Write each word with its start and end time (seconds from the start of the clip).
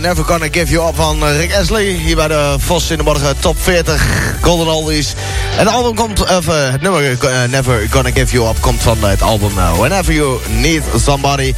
Never 0.00 0.24
Gonna 0.24 0.48
Give 0.50 0.72
You 0.72 0.88
Up 0.88 0.96
van 0.96 1.26
eh, 1.26 1.36
Rick 1.36 1.54
Astley. 1.54 1.84
Hier 1.84 2.16
bij 2.16 2.28
de 2.28 2.54
Vos 2.58 2.90
in 2.90 2.96
de 2.96 3.02
morgen 3.02 3.38
top 3.38 3.56
40 3.60 4.34
Golden 4.40 4.66
Oldies. 4.66 5.14
Het 5.50 5.68
album 5.68 5.94
komt, 5.94 6.20
of 6.20 6.46
uh, 6.46 6.70
het 6.70 6.80
nummer 6.80 7.10
uh, 7.10 7.18
Never 7.50 7.86
Gonna 7.90 8.10
Give 8.10 8.32
You 8.32 8.48
Up 8.48 8.60
komt 8.60 8.82
van 8.82 9.04
het 9.04 9.22
album 9.22 9.54
Whenever 9.54 10.12
You 10.12 10.38
Need 10.48 10.82
Somebody. 10.96 11.54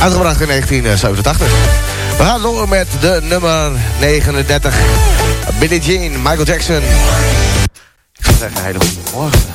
Uitgebracht 0.00 0.40
in 0.40 0.46
1987. 0.46 1.48
We 2.18 2.24
gaan 2.24 2.42
door 2.42 2.68
met 2.68 2.86
de 3.00 3.20
nummer 3.22 3.70
39. 4.00 4.74
Billie 5.58 5.80
Jean, 5.80 6.22
Michael 6.22 6.44
Jackson. 6.44 6.82
Ik 8.18 8.24
zou 8.24 8.36
zeggen, 8.36 8.64
hele 8.64 8.78
goede 8.78 9.10
morgen. 9.14 9.47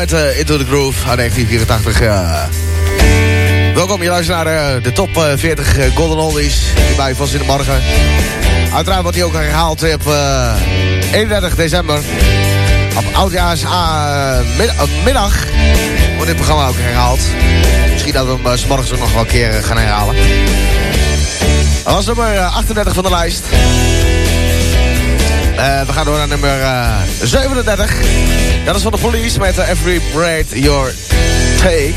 met 0.00 0.12
eh, 0.12 0.38
Into 0.38 0.56
the 0.56 0.64
Groove 0.64 1.08
uit 1.08 1.16
1984. 1.16 1.98
Welkom, 3.74 3.96
jullie 3.96 4.10
luistert 4.10 4.44
naar 4.44 4.46
eh, 4.46 4.82
de 4.82 4.92
top 4.92 5.16
eh, 5.16 5.32
40 5.36 5.94
Golden 5.94 6.18
Oldies. 6.18 6.62
Hierbij 6.86 7.14
vast 7.14 7.32
in 7.32 7.38
de 7.38 7.44
morgen. 7.44 7.82
Uiteraard 8.74 9.02
wat 9.02 9.12
die 9.12 9.24
ook 9.24 9.32
herhaald 9.32 9.82
op 9.94 10.14
31 11.12 11.54
december. 11.54 11.98
Op 12.96 13.04
oudjaars 13.12 13.62
mid 14.58 14.72
middag 15.04 15.44
wordt 16.14 16.26
dit 16.26 16.36
programma 16.36 16.68
ook 16.68 16.78
herhaald. 16.78 17.20
Misschien 17.92 18.12
dat 18.12 18.26
we 18.26 18.38
hem 18.42 18.56
s 18.56 18.66
morgens 18.66 18.90
nog 18.90 19.12
wel 19.12 19.20
een 19.20 19.26
keer 19.26 19.52
gaan 19.52 19.78
herhalen. 19.78 20.16
Dat 21.84 21.94
was 21.94 22.06
nummer 22.06 22.38
38 22.38 22.94
van 22.94 23.02
de 23.02 23.10
lijst. 23.10 23.42
we 25.86 25.92
gaan 25.92 26.04
door 26.04 26.16
naar 26.16 26.28
nummer 26.28 26.58
37. 27.22 27.94
Dat 28.70 28.78
is 28.78 28.84
van 28.84 28.92
de 28.92 28.98
police 28.98 29.38
met 29.38 29.58
uh, 29.58 29.68
Every 29.68 30.00
Breath 30.12 30.46
Your 30.50 30.94
Take. 31.56 31.94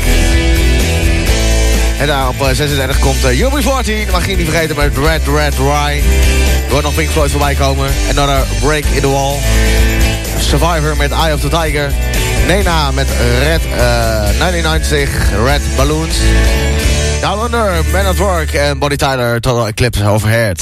En 1.98 2.06
daar 2.06 2.28
op 2.28 2.48
36 2.52 2.98
komt 2.98 3.24
uh, 3.24 3.40
UB40. 3.40 4.10
Mag 4.10 4.26
je 4.26 4.36
niet 4.36 4.48
vergeten 4.48 4.76
met 4.76 4.98
Red 4.98 5.20
Red 5.26 5.54
Rye. 5.54 6.02
Er 6.64 6.70
wordt 6.70 6.84
nog 6.84 6.94
Pink 6.94 7.10
Floyd 7.10 7.30
voorbij 7.30 7.54
komen. 7.54 7.90
Another 8.10 8.46
Break 8.60 8.84
in 8.84 9.00
the 9.00 9.08
Wall. 9.08 9.36
Survivor 10.38 10.96
met 10.96 11.10
Eye 11.10 11.34
of 11.34 11.40
the 11.40 11.48
Tiger. 11.48 11.92
Nena 12.46 12.90
met 12.90 13.06
Red 13.38 13.62
99 14.38 15.30
Red 15.44 15.60
Balloons. 15.76 16.16
Down 17.20 17.44
Under, 17.44 17.84
Man 17.92 18.06
at 18.06 18.16
Work 18.16 18.52
en 18.52 18.78
Body 18.78 18.96
Tyler 18.96 19.40
Total 19.40 19.66
Eclipse 19.66 20.06
Overhead. 20.06 20.58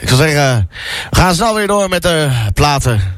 Ik 0.00 0.08
zou 0.08 0.20
zeggen, 0.20 0.68
we 1.10 1.16
gaan 1.16 1.34
snel 1.34 1.54
weer 1.54 1.66
door 1.66 1.88
met 1.88 2.02
de 2.02 2.28
platen. 2.54 3.17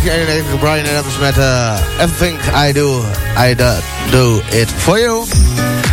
1991. 0.00 0.58
Brian 0.58 0.86
Adams 0.86 1.18
met 1.18 1.36
uh, 1.36 1.78
Everything 2.00 2.38
I 2.68 2.72
Do, 2.72 3.04
I 3.38 3.54
do, 4.10 4.40
It 4.50 4.68
For 4.76 4.98
You. 4.98 5.24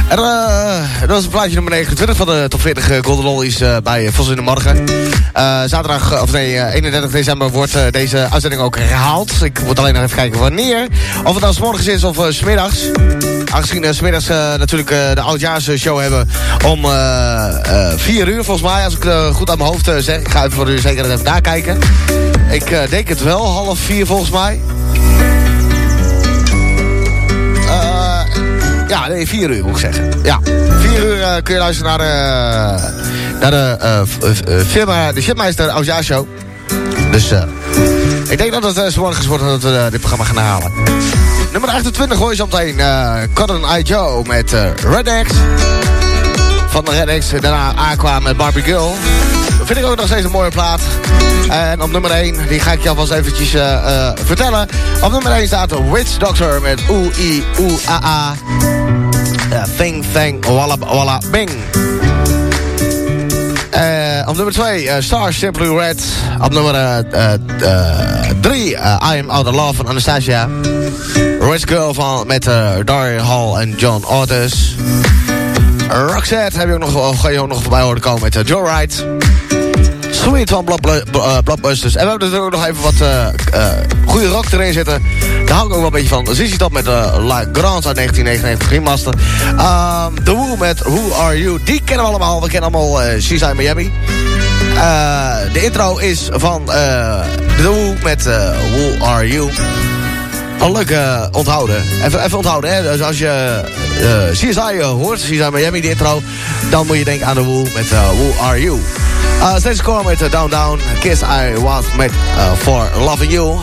En 0.08 0.20
uh, 0.20 1.08
dat 1.08 1.24
een 1.24 1.30
plaatje 1.30 1.54
nummer 1.54 1.72
29 1.72 2.18
van 2.18 2.26
de 2.26 2.46
top 2.48 2.62
40 2.62 3.06
Golden 3.06 3.26
Oldies 3.26 3.62
uh, 3.62 3.78
bij 3.84 4.12
Vos 4.12 4.30
in 4.30 4.36
de 4.36 4.42
Morgen. 4.42 4.84
Uh, 4.90 5.62
zaterdag, 5.66 6.22
of 6.22 6.32
nee, 6.32 6.64
31 6.72 7.12
december 7.12 7.50
wordt 7.50 7.78
deze 7.92 8.28
uitzending 8.32 8.62
ook 8.62 8.78
herhaald. 8.78 9.32
Ik 9.44 9.64
moet 9.64 9.80
alleen 9.80 9.94
nog 9.94 10.04
even 10.04 10.16
kijken 10.16 10.40
wanneer. 10.40 10.88
Of 11.24 11.34
het 11.34 11.42
nou 11.42 11.54
s 11.54 11.60
morgens 11.60 11.88
is 11.88 12.04
of 12.04 12.26
smiddags. 12.30 12.86
Aangezien 13.52 13.82
we 13.82 13.94
smiddags 13.94 14.28
natuurlijk 14.58 14.90
de 14.90 15.22
oudjaarsshow 15.22 16.00
hebben 16.00 16.30
om 16.66 16.86
4 17.98 18.28
uur 18.28 18.44
volgens 18.44 18.72
mij. 18.72 18.84
Als 18.84 18.96
ik 18.96 19.04
goed 19.34 19.50
aan 19.50 19.58
mijn 19.58 19.70
hoofd 19.70 19.86
zeg. 19.98 20.20
Ik 20.20 20.30
ga 20.30 20.40
even 20.40 20.52
voor 20.52 20.70
u 20.70 20.80
zeker 20.80 21.12
even 21.12 21.24
nakijken. 21.24 21.80
Ik 22.52 22.90
denk 22.90 23.08
het 23.08 23.24
wel, 23.24 23.46
half 23.48 23.80
4 23.80 24.06
volgens 24.06 24.30
mij. 24.30 24.60
Ja, 28.92 29.08
nee, 29.08 29.28
4 29.28 29.50
uur 29.50 29.64
moet 29.64 29.72
ik 29.72 29.78
zeggen. 29.78 30.12
Ja, 30.24 30.40
4 30.80 31.04
uur 31.06 31.18
uh, 31.18 31.36
kun 31.44 31.54
je 31.54 31.60
luisteren 31.60 31.98
naar 31.98 31.98
de, 31.98 33.40
naar 33.40 33.52
de 33.52 33.78
uh, 34.48 34.60
firma, 34.66 35.12
de 35.12 35.22
Shipmeister 35.22 35.70
Oudjaarshow. 35.70 36.28
Dus 37.12 37.32
ik 38.30 38.38
denk 38.38 38.52
dat 38.52 38.64
het 38.64 38.78
uh, 38.78 38.98
morgens 38.98 39.26
wordt 39.26 39.44
dat 39.44 39.62
we 39.62 39.88
dit 39.92 40.00
programma 40.00 40.26
gaan 40.26 40.38
halen. 40.38 40.72
Nummer 41.52 41.70
28 41.70 42.18
hoor 42.18 42.30
je 42.30 42.36
zo 42.36 42.48
meteen 42.52 42.82
Cotton 43.34 43.66
Eye 43.66 43.84
Joe 43.84 44.24
met 44.28 44.52
Red 44.84 45.26
X. 45.28 45.34
Van 46.68 46.86
de 46.86 47.04
Red 47.04 47.20
X, 47.20 47.30
daarna 47.30 47.74
Aqua 47.76 48.20
met 48.20 48.38
Barbie 48.38 48.64
Girl. 48.64 48.96
Vind 49.72 49.86
ik 49.86 49.92
ook 49.92 49.98
nog 49.98 50.08
steeds 50.08 50.26
een 50.26 50.32
mooie 50.32 50.50
plaat. 50.50 50.82
En 51.50 51.82
op 51.82 51.92
nummer 51.92 52.12
1, 52.12 52.48
die 52.48 52.60
ga 52.60 52.72
ik 52.72 52.82
je 52.82 52.90
alvast 52.90 53.12
eventjes 53.12 53.54
uh, 53.54 53.62
uh, 53.62 54.12
vertellen. 54.24 54.68
Op 55.04 55.12
nummer 55.12 55.32
1 55.32 55.48
staat 55.48 55.74
Witch 55.92 56.18
Doctor 56.18 56.62
met 56.62 56.82
Oe, 56.90 57.12
I, 57.18 57.44
Oe, 57.60 57.80
A, 57.90 58.06
A. 58.06 58.36
Thing, 59.78 60.06
thing, 60.14 60.46
walla, 60.46 60.78
walla, 60.78 61.22
bing. 61.32 61.50
Uh, 63.76 64.28
op 64.28 64.36
nummer 64.36 64.54
2, 64.54 64.84
uh, 64.84 64.94
Star 65.00 65.34
Simply 65.34 65.78
Red. 65.78 66.04
Op 66.42 66.54
nummer 66.54 67.06
3, 68.42 68.70
I 68.72 68.78
Am 69.00 69.30
Out 69.30 69.48
of 69.48 69.56
Love 69.56 69.74
van 69.74 69.88
Anastasia. 69.88 70.50
Rich 71.40 71.68
Girl 71.68 71.94
van, 71.94 72.28
met 72.28 72.44
Daryl 72.84 73.24
Hall 73.24 73.62
en 73.62 73.76
John 73.78 74.06
Otis. 74.06 74.76
Roxette 75.90 76.58
heb 76.58 76.68
je 76.68 76.74
ook 76.74 76.80
nog, 76.80 77.22
ga 77.22 77.30
je 77.30 77.40
ook 77.40 77.48
nog 77.48 77.62
voorbij 77.62 77.82
horen 77.82 78.02
komen 78.02 78.22
met 78.22 78.48
Joe 78.48 78.64
Wright. 78.64 79.06
Sweet 80.12 80.50
van 80.50 80.66
Blockbusters. 81.44 81.96
En 81.96 82.04
we 82.04 82.10
hebben 82.10 82.34
er 82.34 82.40
ook 82.42 82.52
nog 82.52 82.66
even 82.66 82.82
wat 82.82 82.94
uh, 83.02 83.28
uh, 83.54 83.68
goede 84.06 84.28
rock 84.28 84.46
erin 84.52 84.74
zitten. 84.74 85.02
Daar 85.46 85.56
hou 85.56 85.68
ik 85.68 85.74
ook 85.74 85.78
wel 85.78 85.86
een 85.86 85.92
beetje 85.92 86.08
van. 86.08 86.28
Zizi 86.32 86.58
Top 86.58 86.72
met 86.72 86.88
uh, 86.88 87.16
La 87.20 87.46
Grande 87.54 87.88
uit 87.88 87.96
1999 87.96 88.70
Remaster. 88.70 89.14
Um, 89.14 90.24
The 90.24 90.32
Who 90.32 90.56
met 90.56 90.80
Who 90.80 91.14
Are 91.14 91.42
You. 91.42 91.60
Die 91.64 91.82
kennen 91.86 92.06
we 92.06 92.12
allemaal. 92.12 92.42
We 92.42 92.50
kennen 92.50 92.74
allemaal 92.74 93.04
uh, 93.04 93.22
She's 93.22 93.42
in 93.42 93.56
Miami. 93.56 93.92
De 95.54 95.64
intro 95.64 95.98
is 95.98 96.30
van 96.32 96.66
The 96.66 97.64
Who 97.64 97.94
met 98.04 98.24
Who 98.24 99.06
Are 99.06 99.28
You. 99.28 99.50
Al 100.60 100.72
leuk 100.72 100.98
onthouden. 101.32 101.84
Even, 102.06 102.24
even 102.24 102.38
onthouden, 102.38 102.74
hè. 102.74 102.82
Dus 102.82 103.02
als 103.02 103.18
je 103.18 103.62
uh, 104.02 104.32
CSI 104.32 104.82
hoort, 104.82 105.20
CSI 105.20 105.50
Miami, 105.52 105.82
de 105.82 105.90
intro... 105.90 106.22
dan 106.70 106.88
moet 106.88 106.98
je 106.98 107.04
denken 107.04 107.28
aan 107.28 107.36
The 107.36 107.42
Who 107.42 107.62
met 107.74 107.90
Who 107.90 108.44
Are 108.44 108.62
You. 108.62 108.80
Uh, 109.40 109.56
steeds 109.56 109.78
score 109.78 110.04
met 110.04 110.22
uh, 110.22 110.32
Down 110.32 110.50
Down. 110.50 110.80
Kiss 111.00 111.22
I 111.22 111.60
Want 111.60 111.96
met 111.96 112.12
uh, 112.12 112.52
For 112.54 112.90
Loving 113.00 113.32
You. 113.32 113.60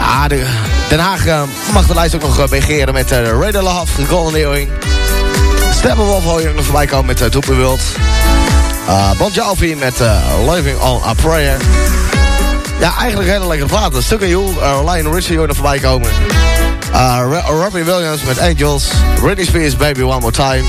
Ah, 0.00 0.28
de, 0.28 0.46
Den 0.88 0.98
Haag 0.98 1.26
uh, 1.26 1.42
mag 1.72 1.86
de 1.86 1.94
lijst 1.94 2.14
ook 2.14 2.20
nog 2.20 2.48
begeren 2.48 2.94
met 2.94 3.12
uh, 3.12 3.18
Radar 3.18 3.62
Love, 3.62 4.06
Golden 4.06 4.40
Earring. 4.40 4.70
Steppenwolf 5.70 6.24
hoor 6.24 6.40
je 6.40 6.52
nog 6.54 6.64
voorbij 6.64 6.86
komen 6.86 7.06
met 7.06 7.20
uh, 7.20 7.26
Toepen 7.26 7.56
Wild. 7.56 7.80
Uh, 8.88 9.10
bon 9.18 9.30
Jovi 9.32 9.76
met 9.76 10.00
uh, 10.00 10.16
Living 10.50 10.78
on 10.80 11.02
a 11.06 11.14
Prayer. 11.14 11.56
Ja, 12.78 12.96
eigenlijk 12.98 13.30
hele 13.30 13.46
lekkere 13.46 13.68
plaat. 13.68 13.92
Stukken 14.02 14.28
You, 14.28 14.44
uh, 14.44 14.92
Lion 14.92 15.14
Richie 15.14 15.38
hoor 15.38 15.48
er 15.48 15.54
voorbij 15.54 15.78
komen. 15.78 16.10
Robbie 17.46 17.84
Williams 17.84 18.22
met 18.22 18.38
Angels. 18.38 18.88
Britney 19.20 19.44
Spears, 19.44 19.76
Baby 19.76 20.02
One 20.02 20.20
More 20.20 20.32
Time. 20.32 20.64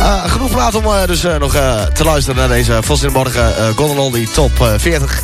Uh, 0.00 0.30
genoeg 0.30 0.50
plaat 0.50 0.74
om 0.74 0.84
uh, 0.84 1.04
dus 1.06 1.24
uh, 1.24 1.36
nog 1.36 1.52
te 1.92 2.04
luisteren 2.04 2.36
naar 2.36 2.48
deze 2.48 2.78
Vos 2.82 3.02
in 3.02 3.08
de 3.08 3.14
Morgen 3.14 3.74
Golden 3.76 4.32
Top 4.32 4.50
40. 4.76 5.22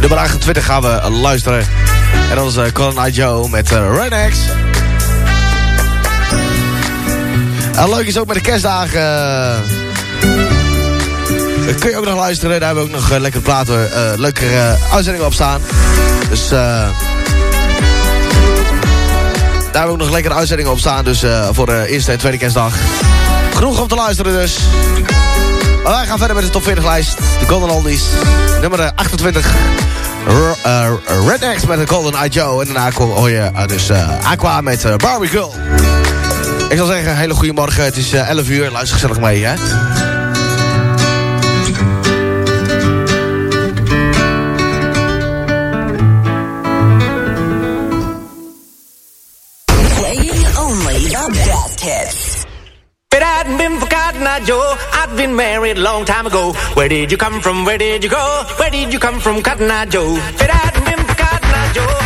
Nummer 0.00 0.18
28 0.18 0.64
gaan 0.64 0.82
we 0.82 1.10
luisteren. 1.10 1.66
En 2.30 2.36
dat 2.36 2.56
is 2.56 2.72
Colin 2.72 3.06
I. 3.06 3.10
Joe 3.10 3.48
met 3.48 3.70
Red 3.70 4.30
X. 4.30 4.38
En 7.76 7.90
leuk 7.90 8.06
is 8.06 8.18
ook 8.18 8.26
met 8.26 8.36
de 8.36 8.42
kerstdagen... 8.42 9.62
kun 11.78 11.90
je 11.90 11.96
ook 11.96 12.04
nog 12.04 12.16
luisteren. 12.16 12.60
Daar 12.60 12.74
hebben 12.74 12.90
we 12.90 12.94
ook 12.94 13.08
nog 13.08 13.18
lekkere 13.18 13.42
platen, 13.42 13.88
lekkere 14.16 14.76
uitzendingen 14.92 15.26
op 15.26 15.34
staan. 15.34 15.60
Dus... 16.28 16.48
Daar 16.48 16.92
hebben 19.72 19.86
we 19.86 19.90
ook 19.90 19.98
nog 19.98 20.10
lekkere 20.10 20.34
uitzendingen 20.34 20.72
op 20.72 20.78
staan. 20.78 21.04
Dus 21.04 21.24
voor 21.52 21.66
de 21.66 21.86
eerste 21.88 22.12
en 22.12 22.18
tweede 22.18 22.38
kerstdag. 22.38 22.74
Genoeg 23.56 23.80
om 23.80 23.88
te 23.88 23.94
luisteren 23.94 24.32
dus. 24.32 24.58
Maar 25.82 25.92
wij 25.92 26.06
gaan 26.06 26.18
verder 26.18 26.36
met 26.36 26.44
de 26.44 26.50
top 26.50 26.62
40 26.62 26.84
lijst. 26.84 27.16
De 27.38 27.46
Golden 27.46 27.70
Oldies. 27.70 28.02
Nummer 28.60 28.92
28. 28.94 29.54
R 30.26 30.30
uh, 30.66 30.92
Red 31.26 31.56
X 31.56 31.66
met 31.66 31.78
de 31.78 31.86
Golden 31.86 32.14
Eye 32.14 32.28
Joe. 32.28 32.64
En 32.64 32.72
daarna 32.72 32.90
hoor 32.92 33.30
je 33.30 33.50
uh, 33.54 33.66
dus 33.66 33.90
Aqua 34.22 34.60
met 34.60 34.96
Barbie 34.96 35.28
Girl. 35.28 35.54
Ik 36.68 36.76
zal 36.76 36.86
zeggen, 36.86 37.16
hele 37.16 37.34
goede 37.34 37.52
morgen. 37.52 37.84
Het 37.84 37.96
is 37.96 38.12
11 38.12 38.48
uur. 38.48 38.70
Luister 38.70 38.98
gezellig 38.98 39.20
mee, 39.20 39.44
hè. 39.44 39.54
Been 55.26 55.36
married 55.36 55.76
a 55.76 55.80
long 55.80 56.04
time 56.04 56.26
ago. 56.26 56.52
Where 56.74 56.88
did 56.88 57.10
you 57.10 57.18
come 57.18 57.40
from? 57.40 57.64
Where 57.64 57.78
did 57.78 58.04
you 58.04 58.10
go? 58.10 58.44
Where 58.58 58.70
did 58.70 58.92
you 58.92 58.98
come 59.00 59.18
from, 59.18 59.42
Cotton 59.42 59.70
Eye 59.70 59.86
Joe? 59.86 60.14
If 60.14 60.40
it 60.40 60.50
hadn't 60.50 60.84
been 60.84 61.04
for 61.04 61.14
Cotton 61.14 61.50
Eye 61.50 61.72
Joe, 61.74 62.05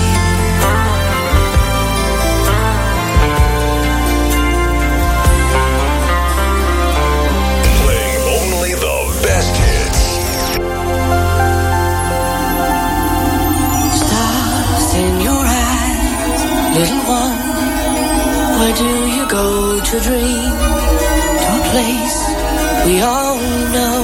little 16.81 17.05
one, 17.21 17.37
where 18.59 18.75
do 18.83 18.91
you 19.15 19.23
go 19.29 19.79
to 19.89 19.99
dream? 20.07 20.53
To 21.43 21.49
a 21.59 21.63
place 21.73 22.17
we 22.87 23.01
all 23.01 23.37
know, 23.75 23.99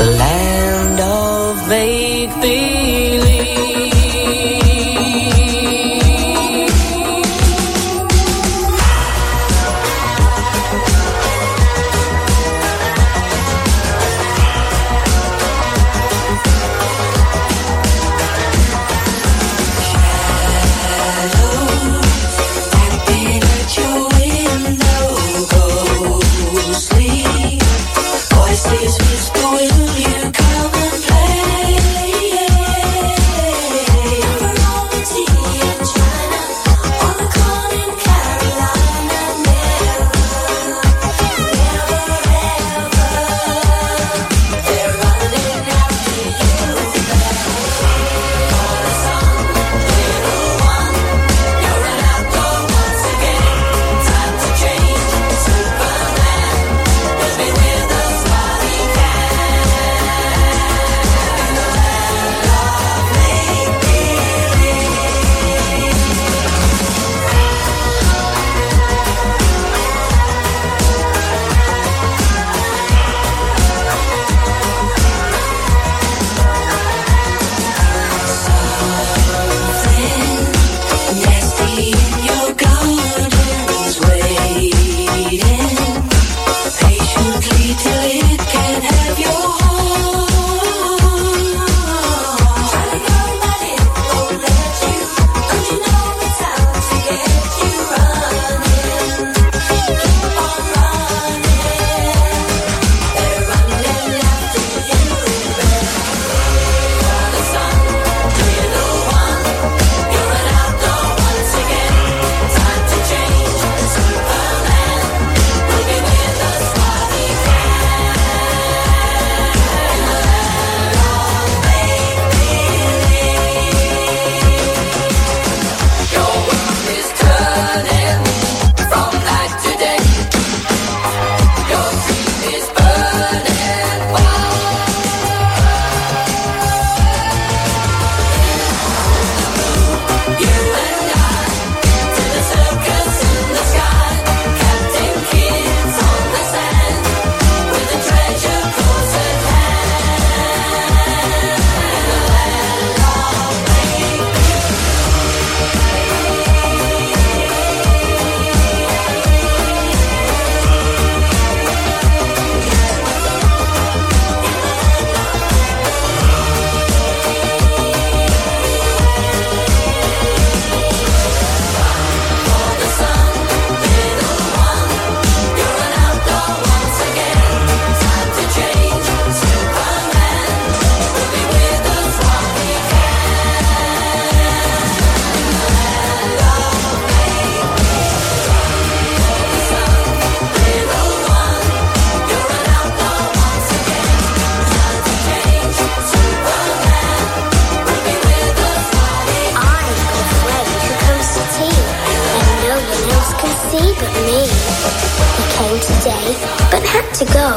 the 0.00 0.10
land 0.22 1.00
of 1.00 1.68
make 1.68 2.32
believe. 2.40 2.77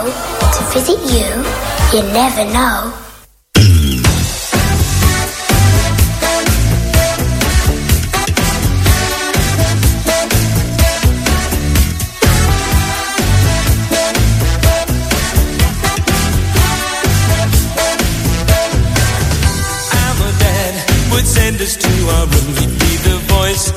to 0.10 0.64
visit 0.74 1.00
you, 1.14 1.28
you 1.94 2.04
never 2.14 2.46
know. 2.52 2.94
send 21.24 21.62
us 21.62 21.78
to 21.78 21.88
our 22.16 22.26
room, 22.26 22.56
he'd 22.58 22.80
be 22.80 22.98
the 23.08 23.18
voice. 23.28 23.72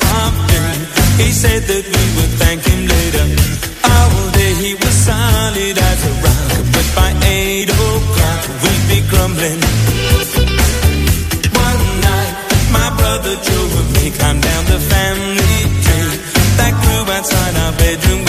He 1.17 1.31
said 1.31 1.63
that 1.63 1.85
we 1.95 2.03
would 2.15 2.33
thank 2.43 2.61
him 2.65 2.81
later. 2.87 3.25
Our 3.87 4.31
day 4.33 4.53
he 4.55 4.73
was 4.75 4.94
by 6.95 7.11
eight 7.27 7.69
o'clock 7.69 8.41
we'd 8.61 8.83
be 8.89 8.99
grumbling. 9.09 9.59
One 11.65 11.83
night, 12.09 12.33
my 12.71 12.89
brother 12.97 13.35
drove 13.47 13.93
me 13.95 14.11
climbed 14.11 14.43
down 14.43 14.63
the 14.65 14.79
family 14.79 15.57
tree 15.85 16.15
that 16.59 16.73
grew 16.81 17.03
outside 17.13 17.55
our 17.63 17.73
bedroom 17.77 18.24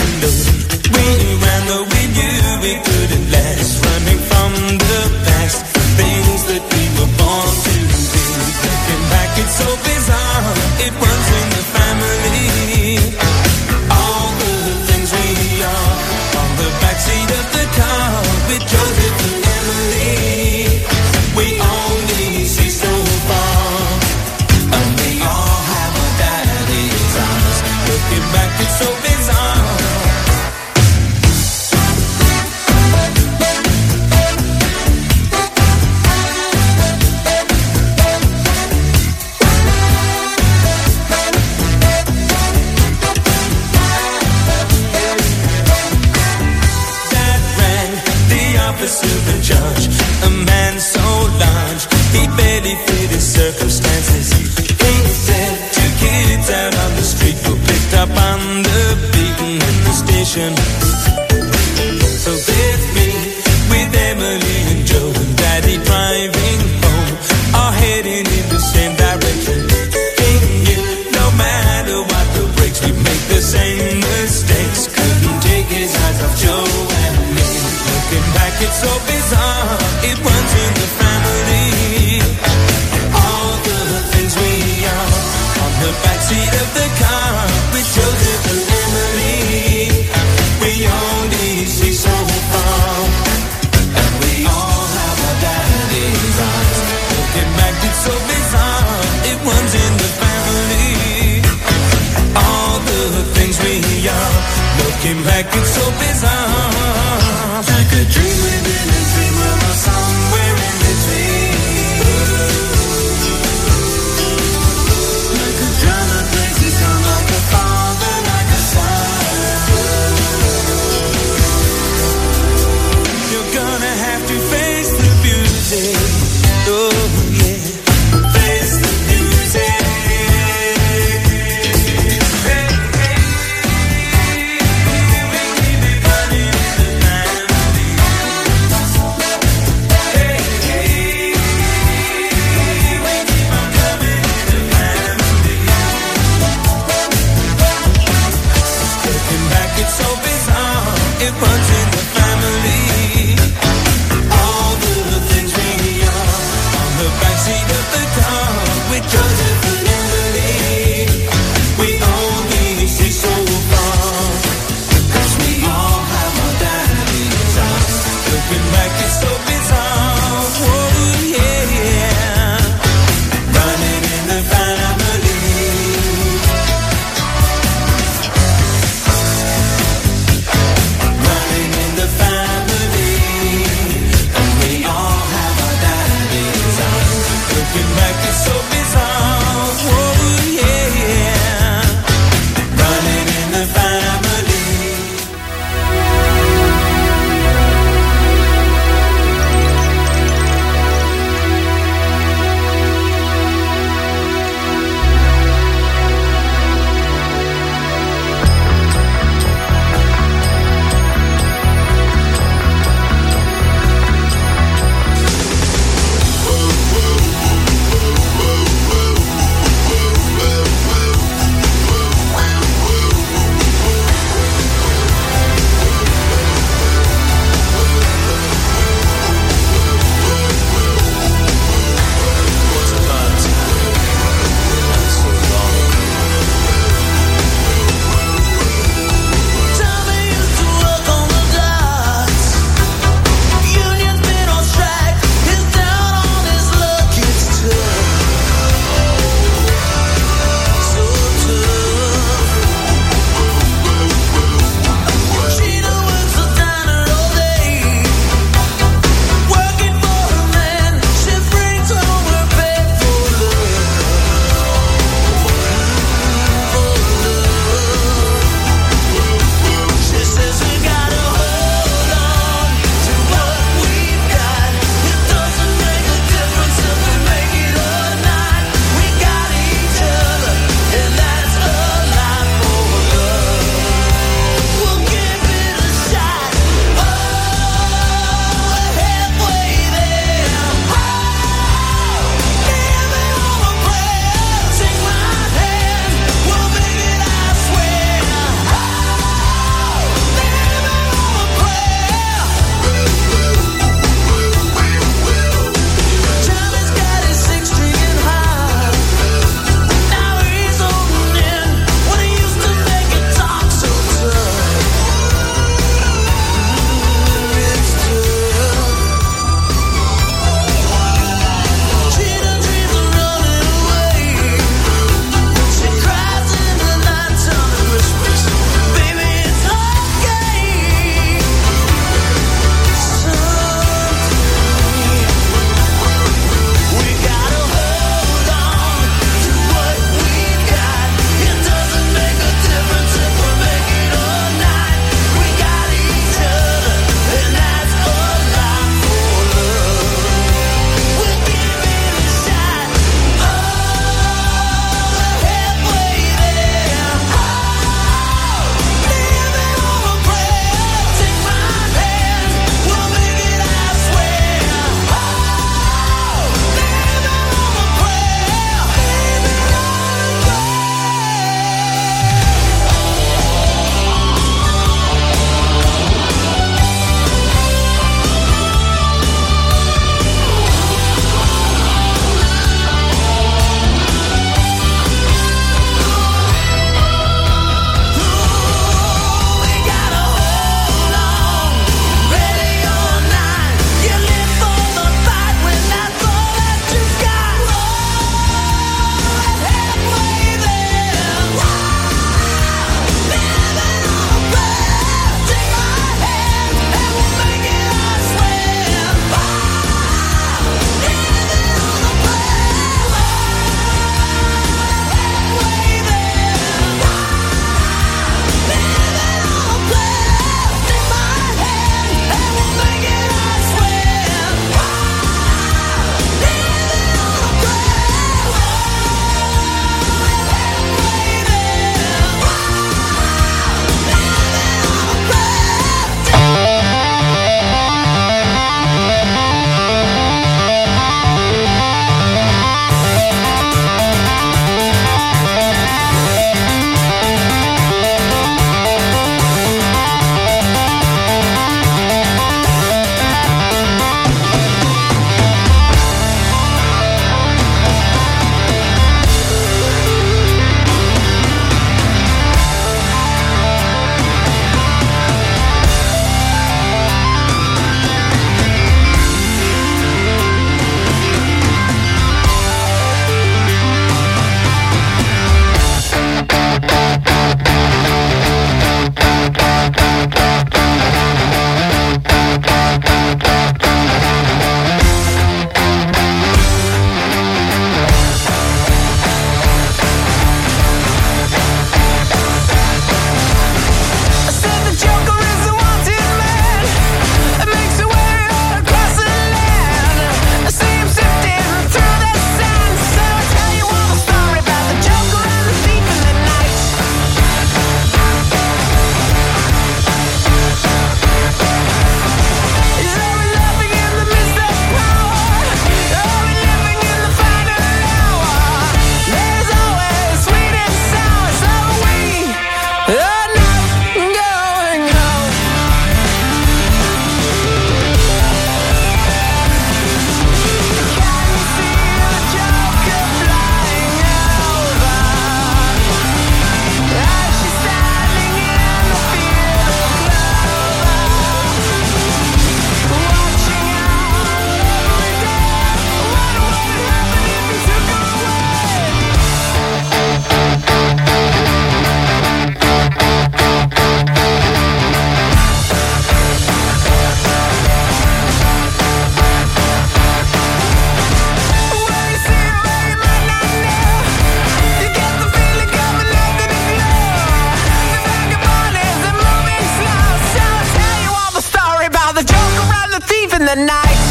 in 573.59 573.65
the 573.65 573.75
night. 573.75 574.26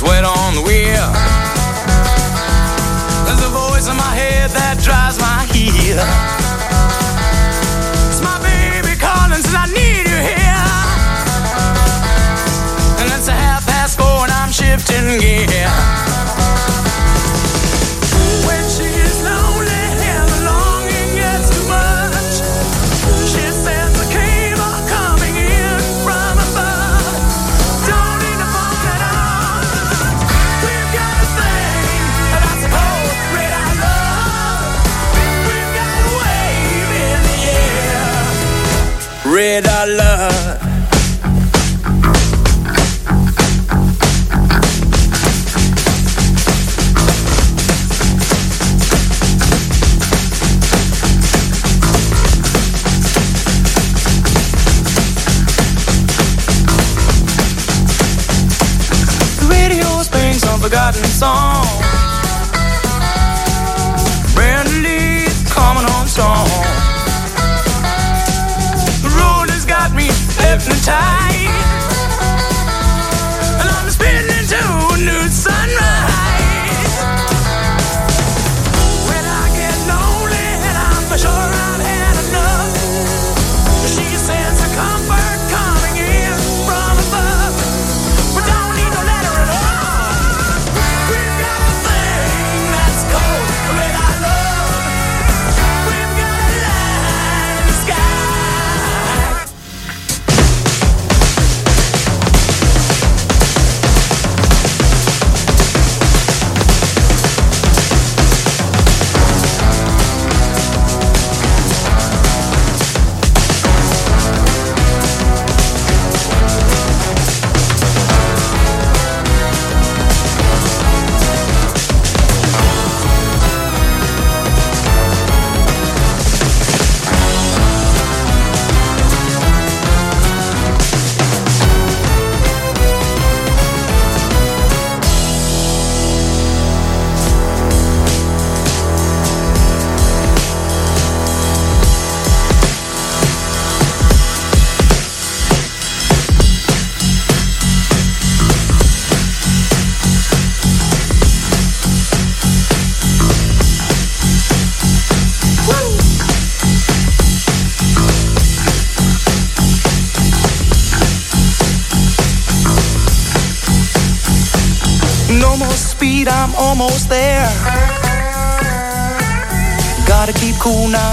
is 0.00 0.08
wet 0.08 0.24
on 0.24 0.54
the 0.54 0.62
wheel. 0.62 1.08
There's 3.26 3.42
a 3.44 3.50
voice 3.50 3.88
in 3.88 3.96
my 3.96 4.14
head 4.14 4.50
that 4.50 4.78
drives 4.80 5.18
my 5.18 5.44
heel. 5.52 6.00
It's 8.08 8.22
my 8.22 8.38
baby 8.40 8.96
calling, 8.96 9.42
says 9.42 9.54
I 9.54 9.66
need 9.66 10.06
you 10.08 10.20
here. 10.20 10.68
And 13.00 13.08
it's 13.12 13.28
a 13.28 13.32
half 13.32 13.66
past 13.66 13.98
four 13.98 14.24
and 14.24 14.32
I'm 14.32 14.52
shifting 14.52 15.18
gear. 15.20 16.29
bread 39.40 39.66
I 39.66 39.84
love. 39.86 40.49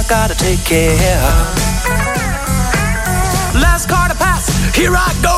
gotta 0.08 0.36
take 0.36 0.64
care. 0.64 1.20
Last 3.54 3.90
car 3.90 4.08
to 4.08 4.16
pass, 4.16 4.48
here 4.76 4.94
I 4.96 5.12
go. 5.22 5.38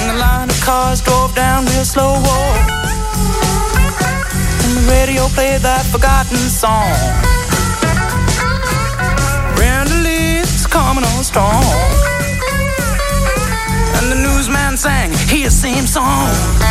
And 0.00 0.10
the 0.10 0.18
line 0.18 0.50
of 0.50 0.60
cars 0.60 1.00
drove 1.00 1.34
down 1.34 1.64
real 1.66 1.84
slow. 1.84 2.14
Oh. 2.16 2.54
And 4.64 4.72
the 4.78 4.84
radio 4.90 5.28
played 5.28 5.60
that 5.60 5.84
forgotten 5.86 6.36
song. 6.36 6.90
Brenda 9.54 10.02
coming 10.66 11.04
on 11.04 11.22
strong. 11.22 11.62
And 13.98 14.10
the 14.10 14.16
newsman 14.16 14.76
sang 14.76 15.12
his 15.28 15.54
same 15.54 15.86
song. 15.86 16.61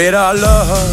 With 0.00 0.14
our 0.14 0.34
love. 0.34 0.89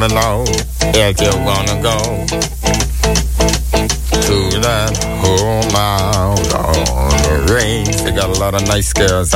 me 0.00 0.08
low 0.08 0.44
if 0.94 1.20
you 1.20 1.30
wanna 1.44 1.76
go 1.82 1.98
to 4.10 4.60
that 4.60 4.96
whole 5.20 5.62
mile 5.72 6.38
on 6.56 7.10
the 7.22 7.52
range. 7.52 7.96
They 8.02 8.12
got 8.12 8.34
a 8.34 8.40
lot 8.40 8.54
of 8.54 8.66
nice 8.66 8.94
girls. 8.94 9.34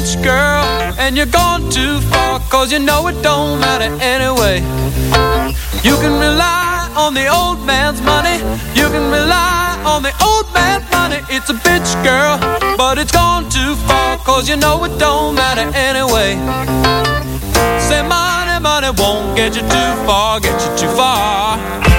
rich 0.00 0.22
girl 0.22 0.64
and 0.98 1.16
you're 1.16 1.26
gone 1.26 1.68
too 1.70 2.00
far 2.10 2.40
cause 2.48 2.72
you 2.72 2.78
know 2.78 3.06
it 3.08 3.22
don't 3.22 3.60
matter 3.60 3.90
anyway. 4.00 4.56
You 5.84 5.94
can 6.02 6.14
rely 6.18 6.90
on 6.96 7.12
the 7.12 7.26
old 7.28 7.64
man's 7.66 8.00
money 8.00 8.36
you 8.74 8.86
can 8.88 9.10
rely 9.10 9.82
on 9.84 10.02
the 10.02 10.12
old 10.24 10.46
man's 10.54 10.90
money. 10.90 11.20
It's 11.28 11.50
a 11.50 11.54
bitch 11.54 11.92
girl 12.02 12.38
but 12.76 12.98
it's 12.98 13.12
gone 13.12 13.48
too 13.50 13.74
far 13.86 14.16
cause 14.18 14.48
you 14.48 14.56
know 14.56 14.82
it 14.84 14.98
don't 14.98 15.34
matter 15.34 15.66
anyway. 15.76 16.30
Say 17.88 18.02
money 18.02 18.58
money 18.62 18.90
won't 18.96 19.36
get 19.36 19.54
you 19.54 19.62
too 19.62 19.92
far 20.06 20.40
get 20.40 20.58
you 20.64 20.70
too 20.78 20.92
far. 20.96 21.89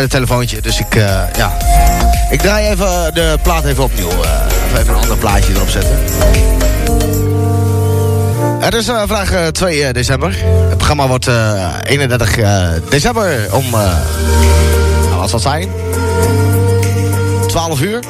Het 0.00 0.10
telefoontje, 0.10 0.60
dus 0.60 0.78
ik, 0.78 0.94
eh, 0.94 1.20
ja. 1.36 1.56
Ik 2.30 2.40
draai 2.40 2.66
even 2.68 3.14
de 3.14 3.38
plaat 3.42 3.64
even 3.64 3.84
opnieuw. 3.84 4.08
eh, 4.08 4.80
even 4.80 4.94
een 4.94 5.00
ander 5.00 5.16
plaatje 5.16 5.52
erop 5.54 5.68
zetten. 5.68 5.98
Het 8.60 8.74
is 8.74 8.88
uh, 8.88 8.98
vandaag 8.98 9.32
eh, 9.32 9.46
2 9.46 9.84
eh, 9.84 9.92
december. 9.92 10.34
Het 10.68 10.76
programma 10.76 11.06
wordt 11.06 11.26
eh, 11.26 11.68
31 11.82 12.38
eh, 12.38 12.68
december 12.88 13.48
om... 13.52 13.64
eh 13.64 13.72
nou, 15.08 15.20
wat 15.20 15.30
zal 15.30 15.38
het 15.38 15.48
zijn? 15.48 15.68
12 17.46 17.80
uur? 17.80 18.00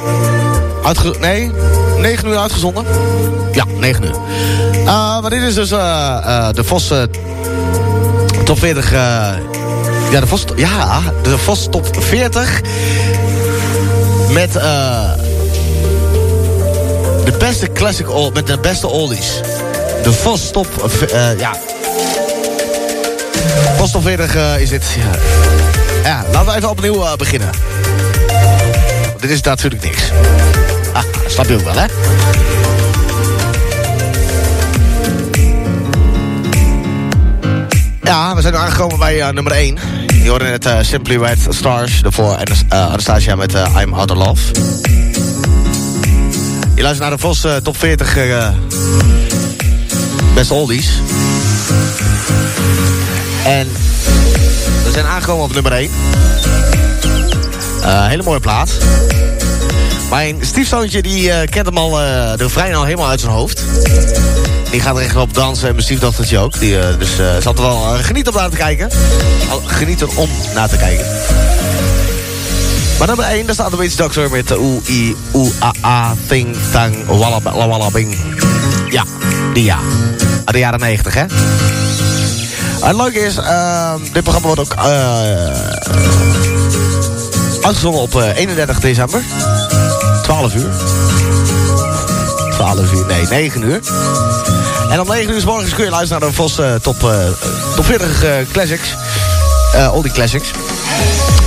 Uitge 0.83 1.15
nee, 1.19 1.51
9 1.97 2.27
uur 2.27 2.37
uitgezonden. 2.37 2.85
Ja, 3.51 3.65
9 3.79 4.03
uur. 4.03 4.15
Eh, 4.85 5.21
maar 5.21 5.29
dit 5.29 5.41
is 5.41 5.53
dus 5.53 5.71
eh, 5.71 6.17
eh, 6.23 6.49
de 6.53 6.63
Vos 6.63 6.91
eh, 6.91 7.01
top 8.43 8.59
40. 8.59 8.93
Ja, 10.11 10.19
de 10.19 10.27
Vos, 10.27 10.43
ja, 10.55 11.01
de 11.21 11.37
Vos 11.37 11.67
top 11.69 11.87
40. 11.99 12.61
Met 14.29 14.55
eh, 14.55 15.11
de 17.25 17.33
beste 17.39 17.71
classic 17.71 18.09
old, 18.09 18.33
met 18.33 18.47
de 18.47 18.57
beste 18.57 18.87
oldies. 18.87 19.41
De 20.03 20.13
Vos 20.13 20.51
top, 20.51 20.67
eh, 21.11 21.39
ja. 21.39 21.55
Vos 23.77 23.91
top 23.91 24.03
40 24.03 24.35
eh, 24.35 24.61
is 24.61 24.69
dit. 24.69 24.83
Ja. 24.97 25.19
ja, 26.03 26.25
laten 26.31 26.51
we 26.51 26.57
even 26.57 26.69
opnieuw 26.69 27.15
beginnen. 27.17 27.49
Dit 29.19 29.29
is 29.29 29.41
natuurlijk 29.41 29.83
niks. 29.83 30.01
Ah, 30.93 31.03
snap 31.27 31.47
je 31.47 31.53
ook 31.53 31.63
wel, 31.63 31.75
hè? 31.75 31.85
Ja, 38.03 38.35
we 38.35 38.41
zijn 38.41 38.55
aangekomen 38.55 38.99
bij 38.99 39.31
nummer 39.31 39.53
1. 39.53 40.00
Je 40.23 40.29
hoorde 40.29 40.45
net 40.45 40.65
eh, 40.65 40.77
Simply 40.81 41.17
Red 41.17 41.37
Stars. 41.49 42.01
Daarvoor 42.01 42.37
eh, 42.69 42.87
Anastasia 42.87 43.35
met 43.35 43.53
eh, 43.53 43.75
I'm 43.81 43.93
Out 43.93 44.11
of 44.11 44.17
Love. 44.17 44.41
Je 46.75 46.81
luistert 46.81 46.99
naar 46.99 47.09
de 47.09 47.17
Vos 47.17 47.45
top 47.63 47.77
40 47.77 48.17
eh 48.17 48.49
best 50.33 50.51
oldies. 50.51 50.89
En 53.45 53.67
we 54.83 54.91
zijn 54.91 55.05
aangekomen 55.05 55.43
op 55.43 55.53
nummer 55.53 55.71
1. 55.71 55.89
Eh 57.83 58.07
hele 58.07 58.23
mooie 58.23 58.39
plaat. 58.39 58.71
Mijn 60.09 60.37
stiefzoontje 60.41 61.01
die 61.01 61.47
kent 61.49 61.65
hem 61.65 61.77
al 61.77 61.91
de 61.91 62.35
refrein 62.37 62.75
al 62.75 62.83
helemaal 62.83 63.09
uit 63.09 63.19
zijn 63.19 63.31
hoofd. 63.31 63.63
Die 64.71 64.81
gaat 64.81 64.95
er 64.97 65.01
echt 65.03 65.15
op 65.15 65.33
dansen 65.33 65.67
en 65.67 65.73
mijn 65.73 65.85
stiefdochtertje 65.85 66.37
ook. 66.39 66.59
Die, 66.59 66.79
eh, 66.79 66.97
dus 66.99 67.19
eh 67.19 67.25
zat 67.41 67.57
er 67.57 67.63
wel 67.63 67.93
eh, 67.95 68.03
geniet 68.03 68.27
om 68.27 68.35
naar 68.35 68.49
te 68.49 68.57
kijken. 68.57 68.89
Al- 69.49 69.61
Genieten 69.65 70.15
om 70.15 70.29
naar 70.55 70.69
te 70.69 70.77
kijken. 70.77 71.05
Maar 72.97 73.07
nummer 73.07 73.25
1, 73.25 73.45
daar 73.45 73.53
staat 73.55 73.71
de 73.71 73.77
Witch 73.77 73.95
Doctor 73.95 74.29
met 74.31 74.57
oe 74.57 74.81
i 74.89 75.15
oe 75.33 75.51
a 75.63 75.71
a 75.85 76.15
ting 76.27 76.55
tang 76.71 77.05
walla 77.05 77.39
walla 77.41 77.89
bing. 77.91 78.15
Ja, 78.89 79.03
die 79.53 79.63
ja. 79.63 79.77
De 80.45 80.57
jaren 80.57 80.79
90, 80.79 81.13
hè? 81.13 81.25
Het 82.85 82.95
leuke 82.95 83.19
is, 83.19 83.35
ehm, 83.37 83.99
dit 84.13 84.23
programma 84.23 84.47
wordt 84.47 84.61
ook 84.61 84.75
uitgezonden 87.61 88.01
op 88.01 88.15
eh, 88.15 88.35
31 88.37 88.79
december. 88.79 89.23
12 90.23 90.55
uur. 90.55 90.69
12 92.51 92.93
uur, 92.93 93.05
nee, 93.05 93.27
9 93.29 93.61
uur. 93.61 93.79
En 94.91 94.99
om 94.99 95.07
9 95.07 95.33
uur 95.33 95.41
's 95.41 95.45
morgens 95.45 95.73
kun 95.73 95.83
je 95.83 95.89
luisteren 95.89 96.21
naar 96.21 96.29
de 96.29 96.35
Vos 96.35 96.59
eh, 96.59 96.75
top, 96.75 97.03
eh, 97.03 97.25
top 97.75 97.85
40 97.85 98.23
eh, 98.23 98.31
classics. 98.51 98.95
All 99.93 100.01
die 100.01 100.11
classics. 100.11 100.51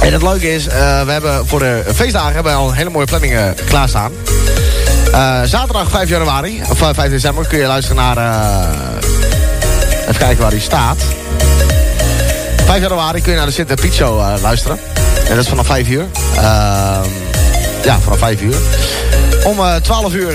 En 0.01 0.13
het 0.13 0.23
leuke 0.23 0.55
is, 0.55 0.65
we 0.65 1.07
hebben 1.07 1.47
voor 1.47 1.59
de 1.59 1.83
feestdagen 1.95 2.35
hebben 2.35 2.53
we 2.53 2.59
al 2.59 2.69
een 2.69 2.75
hele 2.75 2.91
mooie 2.91 3.07
planning 3.07 3.55
klaarstaan. 3.67 4.13
Zaterdag 5.45 5.91
5 5.91 6.09
januari, 6.09 6.63
of 6.71 6.83
eh, 6.83 6.89
5 6.93 7.11
december, 7.11 7.47
kun 7.47 7.59
je 7.59 7.67
luisteren 7.67 7.97
naar... 7.97 8.17
even 10.01 10.17
kijken 10.19 10.39
waar 10.39 10.51
die 10.51 10.61
staat. 10.61 10.97
5 12.67 12.81
januari 12.83 13.21
kun 13.21 13.31
je 13.33 13.39
naar 13.39 13.47
de 13.47 13.53
Sint 13.53 13.73
Show 13.93 14.21
eh, 14.21 14.43
luisteren. 14.43 14.79
En 15.29 15.35
dat 15.35 15.45
is 15.45 15.49
vanaf 15.49 15.67
5 15.67 15.89
uur. 15.89 16.07
Ehm, 16.37 17.09
ja, 17.85 17.99
vanaf 18.01 18.19
5 18.19 18.41
uur. 18.41 18.57
Om 19.45 19.59
eh 19.59 19.75
12 19.75 20.15
uur 20.15 20.35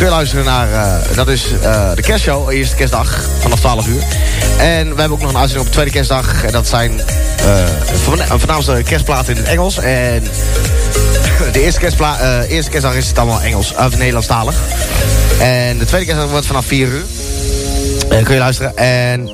kun 0.00 0.08
je 0.08 0.14
luisteren 0.14 0.44
naar... 0.44 0.72
eh, 0.72 1.16
dat 1.16 1.28
is 1.28 1.44
eh, 1.62 1.90
de 1.94 2.02
kerstshow, 2.02 2.50
eerste 2.50 2.76
kerstdag, 2.76 3.24
vanaf 3.38 3.58
12 3.58 3.86
uur. 3.86 4.02
En 4.58 4.94
we 4.94 5.00
hebben 5.00 5.10
ook 5.10 5.20
nog 5.20 5.30
een 5.30 5.36
uitzending 5.36 5.58
op 5.60 5.66
de 5.66 5.72
tweede 5.72 5.90
kerstdag. 5.90 6.44
En 6.44 6.52
dat 6.52 6.68
zijn 6.68 7.00
eh 7.00 7.64
voorna- 7.94 8.38
voornaamste 8.38 8.82
kerstplaten 8.84 9.34
in 9.34 9.40
het 9.40 9.48
Engels. 9.48 9.78
En 9.78 10.22
de 11.52 11.62
eerste, 11.62 11.80
kerstpla 11.80 12.18
eh, 12.20 12.50
eerste 12.50 12.70
kerstdag 12.70 12.94
is 12.94 13.08
het 13.08 13.18
allemaal 13.18 13.40
Engels, 13.40 13.74
of 13.74 13.96
Nederlandstalig. 13.96 14.54
En 15.40 15.78
de 15.78 15.84
tweede 15.84 16.06
kerstdag 16.06 16.30
wordt 16.30 16.46
vanaf 16.46 16.66
4 16.66 16.88
uur. 16.88 17.04
Eh, 18.10 18.22
kun 18.24 18.34
je 18.34 18.40
luisteren. 18.40 18.76
En 18.76 19.30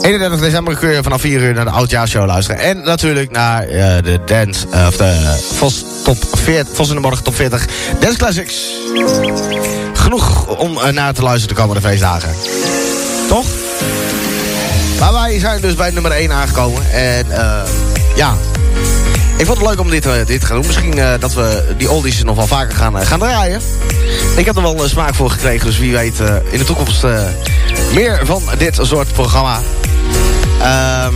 31 0.00 0.40
december 0.40 0.76
kun 0.76 0.90
je 0.90 1.02
vanaf 1.02 1.20
4 1.20 1.40
uur 1.40 1.54
naar 1.54 1.64
de 1.64 1.70
Oudjaarshow 1.70 2.26
luisteren. 2.26 2.60
En 2.60 2.82
natuurlijk 2.82 3.30
naar 3.30 3.68
eh, 3.68 4.02
de 4.02 4.20
Dance, 4.26 4.66
eh, 4.70 4.86
of 4.86 4.96
de 4.96 5.36
Vos, 5.54 5.84
top 6.04 6.18
40, 6.32 6.76
Vos 6.76 6.88
in 6.88 6.94
de 6.94 7.00
Morgen 7.00 7.24
top 7.24 7.34
40 7.34 7.66
Dance 8.00 8.18
Classics. 8.18 8.54
Genoeg 9.98 10.46
om 10.46 10.78
eh, 10.78 10.92
naar 10.92 11.12
te 11.12 11.22
luisteren 11.22 11.56
de 11.56 11.60
komende 11.60 11.80
feestdagen. 11.82 12.34
Toch? 13.28 13.46
Maar 15.00 15.12
wij 15.12 15.38
zijn 15.38 15.60
dus 15.60 15.74
bij 15.74 15.90
nummer 15.90 16.12
1 16.12 16.32
aangekomen. 16.32 16.90
En 16.90 17.30
eh, 17.30 17.60
ja, 18.16 18.36
ik 19.36 19.46
vond 19.46 19.58
het 19.58 19.68
leuk 19.68 19.80
om 19.80 19.90
dit, 19.90 20.06
eh, 20.06 20.12
dit 20.26 20.40
te 20.40 20.46
gaan 20.46 20.56
doen. 20.56 20.66
Misschien 20.66 21.00
dat 21.20 21.34
we 21.34 21.74
die 21.76 21.90
oldies 21.90 22.22
nog 22.22 22.36
wel 22.36 22.46
vaker 22.46 22.76
gaan, 22.76 23.06
gaan 23.06 23.18
draaien. 23.18 23.60
Ik 24.36 24.44
heb 24.44 24.56
er 24.56 24.62
wel 24.62 24.88
smaak 24.88 25.14
voor 25.14 25.30
gekregen. 25.30 25.66
Dus 25.66 25.78
wie 25.78 25.92
weet 25.92 26.18
in 26.50 26.58
de 26.58 26.64
toekomst 26.64 27.04
meer 27.92 28.20
van 28.24 28.42
dit 28.58 28.78
soort 28.80 29.12
programma. 29.12 29.60
Ehm, 30.60 31.14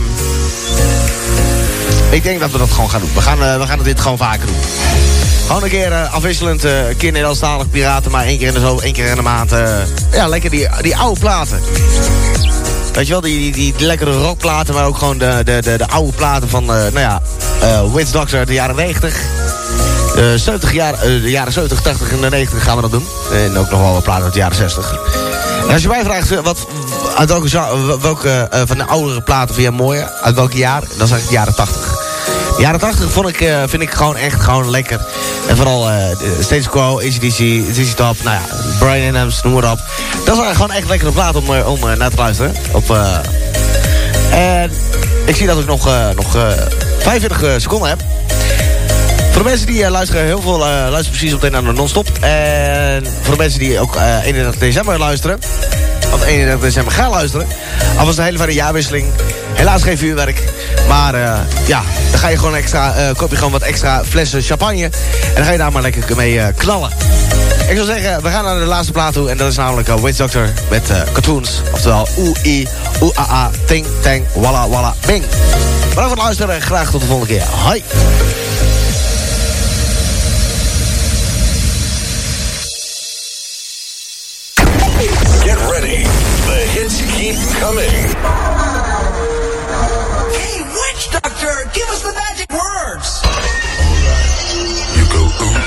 ik 2.09 2.23
denk 2.23 2.39
dat 2.39 2.51
we 2.51 2.57
dat 2.57 2.71
gewoon 2.71 2.89
gaan 2.89 3.01
doen. 3.01 3.13
We 3.13 3.21
gaan, 3.21 3.59
we 3.59 3.67
gaan 3.67 3.83
dit 3.83 3.99
gewoon 3.99 4.17
vaker 4.17 4.45
doen. 4.45 5.12
Gewoon 5.47 5.63
een 5.63 5.69
keer 5.69 5.91
eh, 5.91 6.13
afwisselend. 6.13 6.63
Nederlandstalig 7.01 7.69
piraten. 7.69 8.11
Maar 8.11 8.25
één 8.25 8.37
keer 8.37 8.47
in 8.47 8.53
de 8.53 8.59
zo, 8.59 8.79
één 8.79 8.93
keer 8.93 9.05
in 9.05 9.15
de 9.15 9.21
maand. 9.21 9.51
eh, 9.51 9.77
ja, 10.11 10.27
lekker 10.27 10.49
die, 10.49 10.67
die 10.81 10.97
oude 10.97 11.19
platen. 11.19 11.59
Weet 12.93 13.05
je 13.07 13.11
wel, 13.11 13.21
die, 13.21 13.51
die, 13.51 13.73
die 13.77 13.85
lekkere 13.85 14.11
rockplaten, 14.17 14.73
maar 14.73 14.85
ook 14.85 14.97
gewoon 14.97 15.17
de, 15.17 15.41
de, 15.43 15.61
de, 15.61 15.77
de 15.77 15.87
oude 15.87 16.11
platen 16.11 16.49
van, 16.49 16.65
nou 16.65 16.99
ja, 16.99 17.21
Witch 17.93 18.11
Doctor 18.11 18.39
uit 18.39 18.47
de 18.47 18.53
jaren 18.53 18.75
90. 18.75 19.21
De, 20.15 20.37
70 20.37 20.73
jaar, 20.73 20.99
de 20.99 21.29
jaren 21.29 21.53
70, 21.53 21.81
80 21.81 22.11
en 22.11 22.21
de 22.21 22.29
90 22.29 22.63
gaan 22.63 22.75
we 22.75 22.81
dat 22.81 22.91
doen. 22.91 23.07
En 23.31 23.57
ook 23.57 23.69
nog 23.69 23.79
wel 23.79 23.93
wat 23.93 24.03
platen 24.03 24.23
uit 24.23 24.33
de 24.33 24.39
jaren 24.39 24.55
60. 24.55 24.95
En 25.67 25.73
als 25.73 25.81
je 25.81 25.87
mij 25.87 26.03
vraagt, 26.03 26.41
wat, 26.41 26.67
uit 27.17 27.29
welke, 27.29 27.97
welke 28.01 28.49
van 28.65 28.77
de 28.77 28.85
oudere 28.85 29.21
platen 29.21 29.55
vind 29.55 29.67
je 29.67 29.73
mooi? 29.73 30.05
Uit 30.21 30.35
welk 30.35 30.53
jaar? 30.53 30.83
Dan 30.97 31.07
zeg 31.07 31.17
ik 31.17 31.27
de 31.27 31.33
jaren 31.33 31.55
80. 31.55 32.02
Jaren 32.57 32.79
80 32.79 33.11
vond 33.11 33.27
ik, 33.27 33.41
eh, 33.41 33.63
vind 33.67 33.81
ik 33.81 33.91
gewoon 33.91 34.15
echt 34.15 34.41
gewoon 34.41 34.69
lekker. 34.69 34.99
En 35.47 35.55
vooral 35.55 35.83
de 35.83 36.37
Status 36.39 36.69
Quo, 36.69 36.99
ACDC, 36.99 37.63
ZZ 37.73 37.93
Top, 37.93 38.15
nou 38.23 38.35
ja, 38.35 38.41
Brian 38.79 39.15
Adams, 39.15 39.41
noem 39.41 39.53
maar 39.53 39.71
op. 39.71 39.79
Dat 40.25 40.35
zijn 40.35 40.55
gewoon 40.55 40.71
echt 40.71 40.87
lekkere 40.87 41.11
platen 41.11 41.41
om, 41.41 41.55
eh, 41.55 41.71
om 41.71 41.79
naar 41.97 42.09
te 42.09 42.17
luisteren. 42.17 42.55
En 44.31 44.71
ik 45.25 45.35
zie 45.35 45.47
dat 45.47 45.59
ik 45.59 45.65
nog, 45.65 45.89
nog 46.15 46.35
eh 46.35 46.51
45 46.99 47.43
eh, 47.43 47.51
seconden 47.57 47.89
heb. 47.89 48.01
Voor 49.31 49.43
de 49.43 49.49
mensen 49.49 49.67
die 49.67 49.89
luisteren, 49.89 50.25
heel 50.25 50.41
veel 50.41 50.65
eh, 50.65 50.69
luisteren 50.69 51.09
precies 51.09 51.33
op 51.33 51.41
de 51.41 51.49
non-stop. 51.49 52.07
En 52.19 53.05
voor 53.21 53.31
de 53.31 53.41
mensen 53.41 53.59
die 53.59 53.79
ook 53.79 53.95
eh 53.95 54.25
31 54.25 54.59
december 54.59 54.99
luisteren, 54.99 55.39
of 56.13 56.25
31 56.25 56.61
december 56.61 56.93
gaan 56.93 57.09
luisteren, 57.09 57.47
alvast 57.97 58.17
een 58.17 58.23
hele 58.23 58.37
fijne 58.37 58.53
jaarwisseling. 58.53 59.07
Helaas 59.53 59.83
geen 59.83 59.97
vuurwerk, 59.97 60.43
maar 60.87 61.13
eh, 61.13 61.39
ja, 61.65 61.83
dan 62.11 62.19
ga 62.19 62.27
je 62.27 62.37
gewoon 62.37 62.55
extra, 62.55 62.95
eh, 62.95 63.15
koop 63.15 63.29
je 63.29 63.35
gewoon 63.35 63.51
wat 63.51 63.61
extra 63.61 64.03
flessen 64.03 64.41
champagne. 64.41 64.83
En 64.83 64.91
dan 65.35 65.43
ga 65.43 65.51
je 65.51 65.57
daar 65.57 65.71
maar 65.71 65.81
lekker 65.81 66.15
mee 66.15 66.39
eh, 66.39 66.47
knallen. 66.55 66.89
Ik 67.67 67.75
zou 67.75 67.85
zeggen, 67.85 68.21
we 68.21 68.29
gaan 68.29 68.43
naar 68.43 68.59
de 68.59 68.65
laatste 68.65 68.91
plaat 68.91 69.13
toe. 69.13 69.29
En 69.29 69.37
dat 69.37 69.51
is 69.51 69.55
namelijk 69.55 69.87
uh, 69.87 69.95
Witch 69.95 70.17
Doctor 70.17 70.49
met 70.69 70.91
cartoons. 71.11 71.61
Oftewel 71.71 72.07
oe-i, 72.17 72.67
oe-a-a, 73.01 73.51
ting, 73.65 73.85
tang, 74.01 74.25
walla, 74.33 74.69
walla, 74.69 74.93
bing. 75.05 75.23
Bedankt 75.23 75.93
voor 75.93 76.09
het 76.09 76.17
luisteren 76.17 76.55
en 76.55 76.61
graag 76.61 76.91
tot 76.91 77.01
de 77.01 77.07
volgende 77.07 77.33
keer. 77.33 77.43
Hoi. 77.43 77.83
Hits 87.23 87.39
keep 87.39 87.59
coming. 87.63 87.95
Hey, 90.35 90.55
witch 90.59 91.03
doctor, 91.15 91.53
give 91.71 91.87
us 91.95 92.01
the 92.03 92.11
magic 92.11 92.49
words. 92.51 93.09
You 94.97 95.05
go 95.07 95.23
ooh, 95.23 95.47
ooh, 95.47 95.57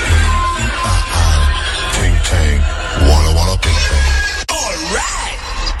ah, 0.85 1.01
ah, 1.17 1.41
ting 1.97 2.17
tang, 2.29 2.59
walla 3.09 3.31
walla 3.37 3.55
bing 3.63 3.81
bang. 3.89 4.05
Alright. 4.53 5.37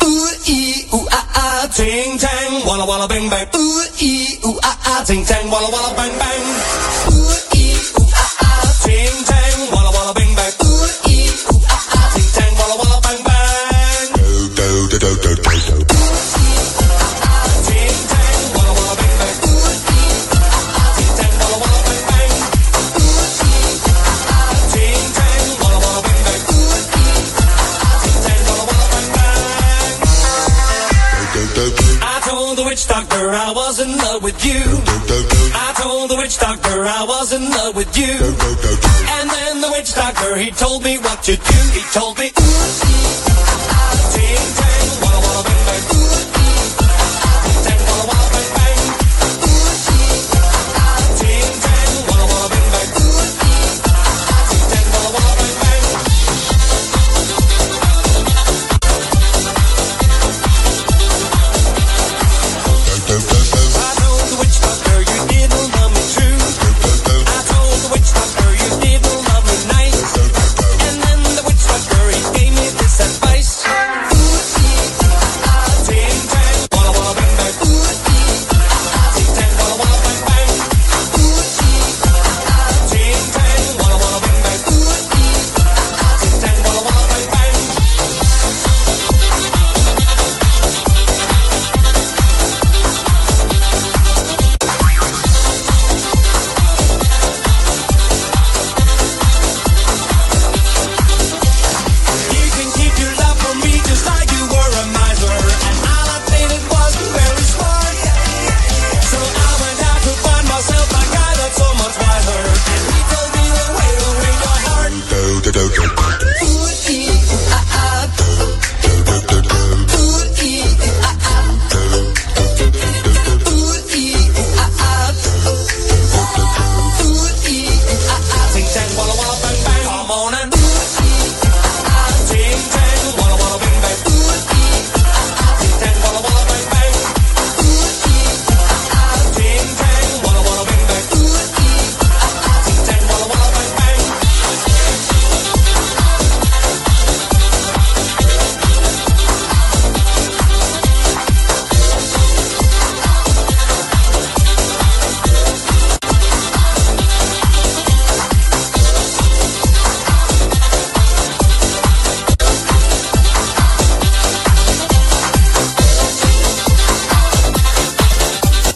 Ooh 0.09 0.29
ee 0.49 0.89
ooh 0.97 1.05
ah 1.19 1.25
ah 1.43 1.63
ting 1.77 2.17
tang 2.17 2.51
walla 2.65 2.85
walla 2.89 3.07
bang 3.07 3.29
bang. 3.29 3.47
Ooh 3.53 3.81
ee 4.01 4.41
ooh 4.49 4.57
ah 4.63 4.77
ah 4.91 4.99
ting 5.05 5.23
tang 5.29 5.45
walla 5.53 5.69
walla 5.69 5.91
bang 5.99 6.15
bang. 6.21 6.43
Ooh 7.13 7.16
with 34.27 34.45
you. 34.45 34.59
I 35.55 35.71
told 35.79 36.09
the 36.09 36.17
witch 36.17 36.37
doctor 36.37 36.83
I 36.83 37.05
was 37.07 37.31
in 37.31 37.49
love 37.49 37.77
with 37.77 37.97
you. 37.97 38.11
And 39.15 39.29
then 39.29 39.61
the 39.61 39.69
witch 39.71 39.95
doctor 39.95 40.35
he 40.35 40.51
told 40.51 40.83
me 40.83 40.97
what 40.97 41.23
to 41.23 41.37
do. 41.37 41.59
He 41.71 41.79
told 41.95 42.19
me, 42.19 42.27
ooh, 42.27 42.35
ah, 42.35 43.71
ah, 43.71 43.95
ting, 44.11 44.56